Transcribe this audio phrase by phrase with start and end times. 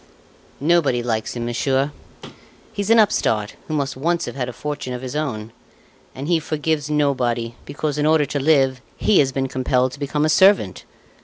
[0.59, 1.91] "Nobody likes him, monsieur.
[2.73, 5.51] He's an upstart who must once have had a fortune of his own;
[6.15, 10.25] and he forgives nobody because, in order to live, he has been compelled to become
[10.25, 10.85] a servant.